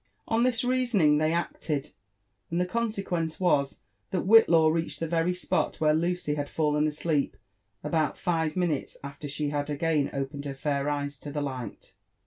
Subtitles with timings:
[0.27, 1.91] On this reasoning they acted;
[2.49, 6.87] and the consequence was, that Whit law reached the very spot where Lucy had fallen
[6.87, 7.37] asleep
[7.83, 11.93] about five minutes after she had again opened her fair eyes to the light.